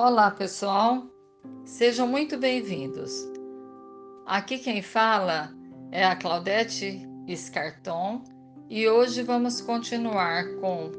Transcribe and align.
Olá, 0.00 0.30
pessoal. 0.30 1.08
Sejam 1.64 2.06
muito 2.06 2.38
bem-vindos. 2.38 3.28
Aqui 4.26 4.56
quem 4.56 4.80
fala 4.80 5.52
é 5.90 6.04
a 6.04 6.14
Claudete 6.14 7.04
Scarton 7.34 8.22
e 8.70 8.88
hoje 8.88 9.24
vamos 9.24 9.60
continuar 9.60 10.54
com 10.60 10.92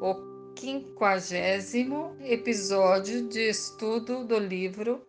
o 0.00 0.52
quinquagésimo 0.56 2.16
episódio 2.24 3.28
de 3.28 3.50
estudo 3.50 4.24
do 4.24 4.40
livro 4.40 5.00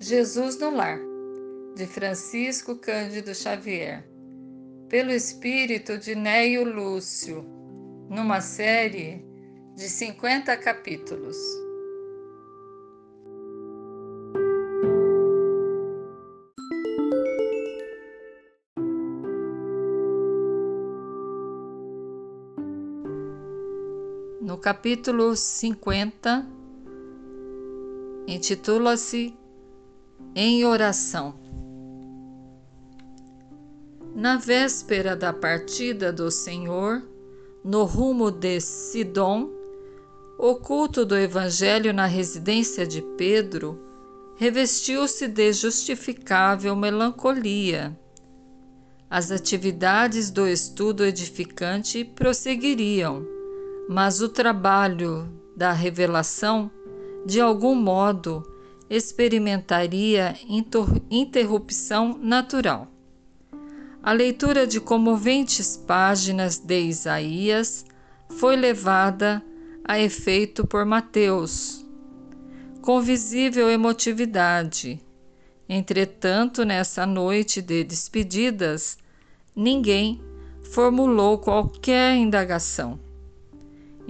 Jesus 0.00 0.58
no 0.58 0.74
Lar, 0.74 0.98
de 1.76 1.86
Francisco 1.86 2.74
Cândido 2.74 3.32
Xavier, 3.32 4.04
pelo 4.88 5.12
espírito 5.12 5.96
de 5.96 6.16
Neio 6.16 6.64
Lúcio, 6.64 7.46
numa 8.08 8.40
série 8.40 9.24
de 9.76 9.88
50 9.88 10.56
capítulos. 10.56 11.36
No 24.50 24.58
capítulo 24.58 25.36
50, 25.36 26.44
intitula-se 28.26 29.32
Em 30.34 30.64
Oração. 30.64 31.36
Na 34.12 34.38
véspera 34.38 35.14
da 35.14 35.32
partida 35.32 36.12
do 36.12 36.32
Senhor, 36.32 37.00
no 37.64 37.84
rumo 37.84 38.32
de 38.32 38.60
Sidom, 38.60 39.48
o 40.36 40.56
culto 40.56 41.06
do 41.06 41.16
Evangelho 41.16 41.92
na 41.92 42.06
residência 42.06 42.84
de 42.84 43.00
Pedro 43.16 43.80
revestiu-se 44.34 45.28
de 45.28 45.52
justificável 45.52 46.74
melancolia. 46.74 47.96
As 49.08 49.30
atividades 49.30 50.28
do 50.28 50.44
estudo 50.44 51.04
edificante 51.04 52.04
prosseguiriam 52.04 53.38
mas 53.92 54.22
o 54.22 54.28
trabalho 54.28 55.28
da 55.56 55.72
revelação, 55.72 56.70
de 57.26 57.40
algum 57.40 57.74
modo, 57.74 58.40
experimentaria 58.88 60.36
interrupção 61.10 62.16
natural. 62.22 62.86
A 64.00 64.12
leitura 64.12 64.64
de 64.64 64.80
comoventes 64.80 65.76
páginas 65.76 66.56
de 66.56 66.82
Isaías 66.82 67.84
foi 68.28 68.54
levada 68.54 69.42
a 69.84 69.98
efeito 69.98 70.64
por 70.64 70.86
Mateus, 70.86 71.84
com 72.80 73.00
visível 73.00 73.68
emotividade. 73.68 75.00
Entretanto, 75.68 76.64
nessa 76.64 77.04
noite 77.04 77.60
de 77.60 77.82
despedidas, 77.82 78.96
ninguém 79.54 80.22
formulou 80.62 81.38
qualquer 81.38 82.14
indagação 82.14 83.09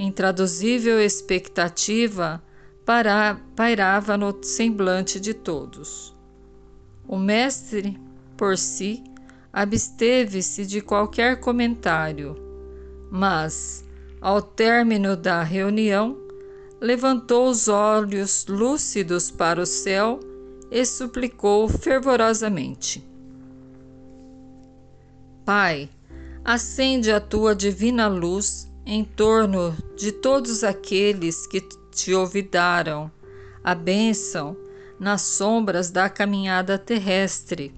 intraduzível 0.00 0.98
expectativa 0.98 2.42
pairava 3.54 4.16
no 4.16 4.42
semblante 4.42 5.20
de 5.20 5.34
todos. 5.34 6.16
O 7.06 7.18
mestre, 7.18 8.00
por 8.34 8.56
si, 8.56 9.04
absteve-se 9.52 10.64
de 10.64 10.80
qualquer 10.80 11.38
comentário, 11.38 12.34
mas, 13.10 13.84
ao 14.22 14.40
término 14.40 15.16
da 15.16 15.42
reunião, 15.42 16.16
levantou 16.80 17.50
os 17.50 17.68
olhos 17.68 18.46
lúcidos 18.48 19.30
para 19.30 19.60
o 19.60 19.66
céu 19.66 20.18
e 20.70 20.82
suplicou 20.86 21.68
fervorosamente: 21.68 23.06
Pai, 25.44 25.90
acende 26.42 27.12
a 27.12 27.20
tua 27.20 27.54
divina 27.54 28.08
luz 28.08 28.69
em 28.84 29.04
torno 29.04 29.76
de 29.96 30.12
todos 30.12 30.64
aqueles 30.64 31.46
que 31.46 31.60
te 31.90 32.14
olvidaram 32.14 33.10
a 33.62 33.74
bênção 33.74 34.56
nas 34.98 35.22
sombras 35.22 35.90
da 35.90 36.08
caminhada 36.08 36.78
terrestre. 36.78 37.74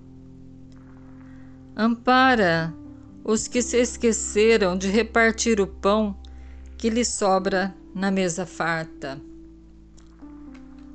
Ampara 1.76 2.74
os 3.24 3.46
que 3.46 3.62
se 3.62 3.78
esqueceram 3.78 4.76
de 4.76 4.88
repartir 4.88 5.60
o 5.60 5.66
pão 5.66 6.16
que 6.76 6.90
lhes 6.90 7.08
sobra 7.08 7.74
na 7.94 8.10
mesa 8.10 8.44
farta. 8.44 9.20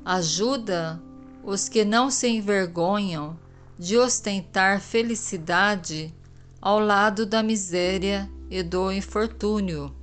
Ajuda 0.03 1.01
os 1.43 1.69
que 1.69 1.85
não 1.85 2.11
se 2.11 2.27
envergonham 2.27 3.37
de 3.79 3.97
ostentar 3.97 4.81
felicidade 4.81 6.13
ao 6.61 6.79
lado 6.79 7.25
da 7.25 7.41
miséria 7.41 8.29
e 8.49 8.63
do 8.63 8.91
infortúnio. 8.91 9.96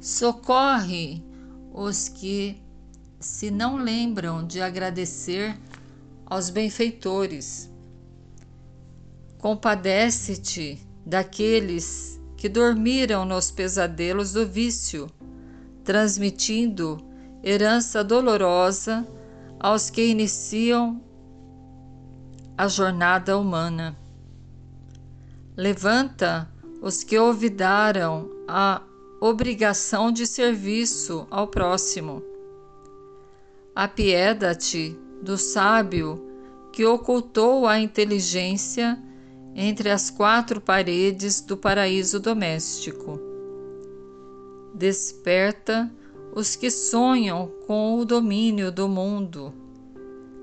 Socorre 0.00 1.22
os 1.72 2.08
que 2.08 2.62
se 3.18 3.50
não 3.50 3.76
lembram 3.76 4.46
de 4.46 4.60
agradecer 4.60 5.58
aos 6.24 6.50
benfeitores. 6.50 7.70
Compadece-te 9.38 10.80
daqueles 11.04 12.20
que 12.36 12.48
dormiram 12.48 13.24
nos 13.24 13.50
pesadelos 13.50 14.32
do 14.32 14.46
vício, 14.46 15.10
transmitindo 15.82 16.98
herança 17.42 18.04
dolorosa 18.04 19.06
aos 19.58 19.90
que 19.90 20.06
iniciam 20.06 21.02
a 22.56 22.68
jornada 22.68 23.36
humana. 23.36 23.96
Levanta 25.56 26.48
os 26.80 27.02
que 27.02 27.18
olvidaram 27.18 28.30
a 28.46 28.82
obrigação 29.20 30.12
de 30.12 30.26
serviço 30.26 31.26
ao 31.30 31.48
próximo. 31.48 32.22
Apieda-te 33.74 34.96
do 35.20 35.36
sábio 35.36 36.24
que 36.72 36.84
ocultou 36.84 37.66
a 37.66 37.80
inteligência 37.80 38.98
entre 39.56 39.90
as 39.90 40.08
quatro 40.08 40.60
paredes 40.60 41.40
do 41.40 41.56
paraíso 41.56 42.20
doméstico. 42.20 43.20
Desperta 44.72 45.90
os 46.32 46.54
que 46.54 46.70
sonham 46.70 47.50
com 47.66 47.98
o 47.98 48.04
domínio 48.04 48.70
do 48.70 48.88
mundo, 48.88 49.52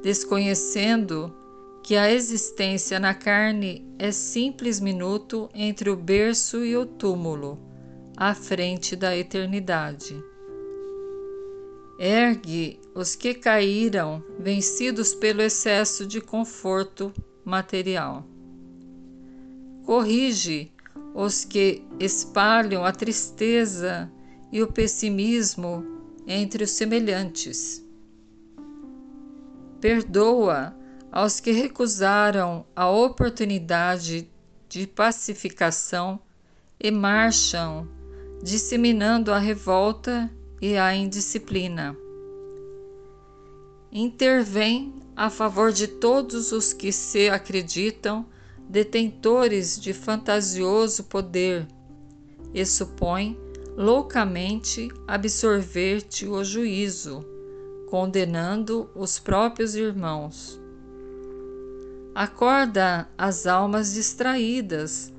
desconhecendo 0.04 1.34
que 1.82 1.96
a 1.96 2.12
existência 2.12 3.00
na 3.00 3.14
carne 3.14 3.88
é 3.98 4.12
simples 4.12 4.82
minuto 4.82 5.50
entre 5.54 5.90
o 5.90 5.96
berço 5.96 6.66
e 6.66 6.76
o 6.76 6.86
túmulo 6.86 7.75
à 8.18 8.34
frente 8.34 8.96
da 8.96 9.16
eternidade. 9.16 10.24
Ergue 11.98 12.80
os 12.94 13.16
que 13.16 13.34
caíram, 13.34 14.24
vencidos 14.40 15.14
pelo 15.16 15.42
excesso 15.42 16.06
de 16.06 16.20
conforto 16.20 17.14
material. 17.44 18.26
Corrige 19.84 20.72
os 21.14 21.46
que 21.46 21.84
espalham 22.00 22.84
a 22.84 22.92
tristeza 22.92 24.12
e 24.52 24.62
o 24.62 24.68
pessimismo 24.68 25.86
entre 26.28 26.64
os 26.64 26.72
semelhantes. 26.72 27.84
Perdoa 29.80 30.76
aos 31.12 31.40
que 31.40 31.52
recusaram 31.52 32.66
a 32.76 32.90
oportunidade 32.90 34.30
de 34.68 34.88
pacificação 34.88 36.20
e 36.80 36.92
marcham 36.92 37.88
disseminando 38.42 39.32
a 39.32 39.40
revolta 39.40 40.32
e 40.62 40.78
a 40.78 40.96
indisciplina. 40.96 41.96
Intervém 43.92 44.94
a 45.16 45.30
favor 45.30 45.72
de 45.72 45.88
todos 45.88 46.52
os 46.52 46.74
que 46.74 46.92
se 46.92 47.30
acreditam 47.30 48.26
detentores 48.68 49.80
de 49.80 49.94
fantasioso 49.94 51.04
poder 51.06 51.68
e 52.54 52.66
supõe 52.66 53.38
loucamente 53.76 54.90
absorver-te 55.08 56.28
o 56.28 56.44
juízo, 56.44 57.26
condenando 57.90 58.90
os 58.96 59.20
próprios 59.20 59.76
irmãos. 59.76 60.60
Acorda 62.14 63.10
as 63.18 63.46
almas 63.46 63.94
distraídas 63.94 65.12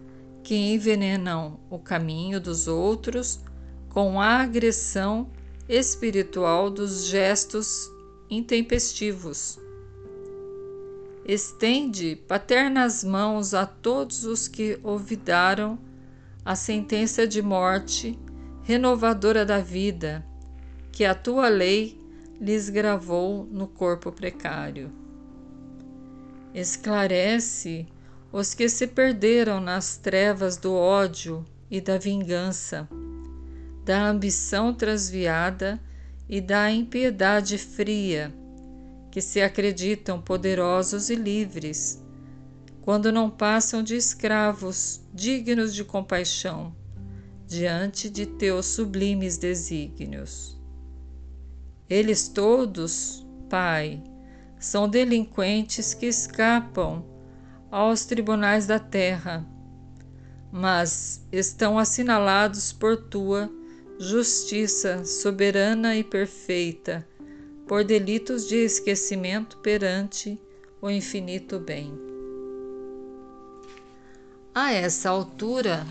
que 0.46 0.54
envenenam 0.54 1.58
o 1.68 1.76
caminho 1.76 2.40
dos 2.40 2.68
outros 2.68 3.40
com 3.88 4.20
a 4.20 4.42
agressão 4.42 5.28
espiritual 5.68 6.70
dos 6.70 7.06
gestos 7.06 7.90
intempestivos. 8.30 9.58
Estende 11.24 12.14
paternas 12.14 13.02
mãos 13.02 13.54
a 13.54 13.66
todos 13.66 14.24
os 14.24 14.46
que 14.46 14.78
olvidaram 14.84 15.76
a 16.44 16.54
sentença 16.54 17.26
de 17.26 17.42
morte 17.42 18.16
renovadora 18.62 19.44
da 19.44 19.58
vida, 19.58 20.24
que 20.92 21.04
a 21.04 21.12
tua 21.12 21.48
lei 21.48 22.00
lhes 22.40 22.68
gravou 22.68 23.44
no 23.50 23.66
corpo 23.66 24.12
precário. 24.12 24.92
Esclarece 26.54 27.88
os 28.36 28.52
que 28.52 28.68
se 28.68 28.86
perderam 28.86 29.62
nas 29.62 29.96
trevas 29.96 30.58
do 30.58 30.74
ódio 30.74 31.42
e 31.70 31.80
da 31.80 31.96
vingança, 31.96 32.86
da 33.82 34.10
ambição 34.10 34.74
transviada 34.74 35.80
e 36.28 36.38
da 36.38 36.70
impiedade 36.70 37.56
fria, 37.56 38.30
que 39.10 39.22
se 39.22 39.40
acreditam 39.40 40.20
poderosos 40.20 41.08
e 41.08 41.14
livres, 41.14 42.04
quando 42.82 43.10
não 43.10 43.30
passam 43.30 43.82
de 43.82 43.96
escravos 43.96 45.00
dignos 45.14 45.74
de 45.74 45.82
compaixão 45.82 46.76
diante 47.46 48.10
de 48.10 48.26
teus 48.26 48.66
sublimes 48.66 49.38
desígnios. 49.38 50.60
Eles 51.88 52.28
todos, 52.28 53.26
Pai, 53.48 54.04
são 54.58 54.86
delinquentes 54.86 55.94
que 55.94 56.04
escapam 56.04 57.15
aos 57.76 58.06
tribunais 58.06 58.66
da 58.66 58.78
terra, 58.78 59.46
mas 60.50 61.22
estão 61.30 61.78
assinalados 61.78 62.72
por 62.72 62.96
tua 62.96 63.50
justiça 63.98 65.04
soberana 65.04 65.94
e 65.94 66.02
perfeita, 66.02 67.06
por 67.68 67.84
delitos 67.84 68.48
de 68.48 68.56
esquecimento 68.56 69.58
perante 69.58 70.40
o 70.80 70.88
infinito 70.88 71.58
bem. 71.58 71.92
A 74.54 74.72
essa 74.72 75.10
altura, 75.10 75.86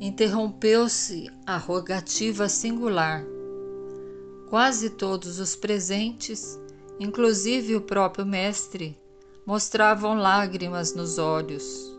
interrompeu-se 0.00 1.30
a 1.44 1.58
rogativa 1.58 2.48
singular. 2.48 3.22
Quase 4.48 4.88
todos 4.88 5.38
os 5.38 5.54
presentes, 5.54 6.58
inclusive 6.98 7.76
o 7.76 7.82
próprio 7.82 8.24
mestre, 8.24 8.98
mostravam 9.48 10.14
lágrimas 10.14 10.94
nos 10.94 11.16
olhos. 11.16 11.90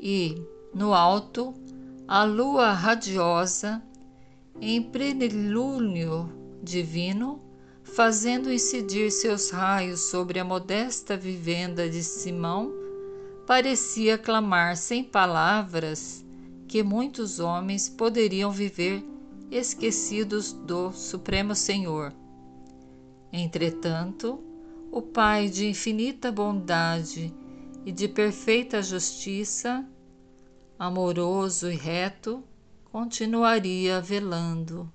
E, 0.00 0.42
no 0.72 0.94
alto, 0.94 1.52
a 2.08 2.24
lua 2.24 2.72
radiosa, 2.72 3.82
em 4.58 4.80
plenilúnio 4.80 6.32
divino, 6.62 7.38
fazendo 7.82 8.50
incidir 8.50 9.12
seus 9.12 9.50
raios 9.50 10.08
sobre 10.08 10.40
a 10.40 10.44
modesta 10.44 11.18
vivenda 11.18 11.86
de 11.86 12.02
Simão, 12.02 12.72
parecia 13.46 14.16
clamar 14.16 14.78
sem 14.78 15.04
palavras 15.04 16.24
que 16.66 16.82
muitos 16.82 17.40
homens 17.40 17.90
poderiam 17.90 18.50
viver 18.50 19.04
esquecidos 19.50 20.54
do 20.54 20.92
Supremo 20.92 21.54
Senhor. 21.54 22.10
Entretanto, 23.30 24.53
o 24.94 25.02
Pai 25.02 25.48
de 25.48 25.66
infinita 25.66 26.30
bondade 26.30 27.34
e 27.84 27.90
de 27.90 28.06
perfeita 28.06 28.80
justiça, 28.80 29.84
amoroso 30.78 31.68
e 31.68 31.74
reto, 31.74 32.44
continuaria 32.92 34.00
velando. 34.00 34.88